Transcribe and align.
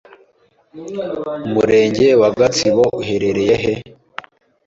umurenge 1.47 2.07
wa 2.21 2.29
gatsibo 2.39 2.83
uherereye 2.99 3.55
he 3.63 3.73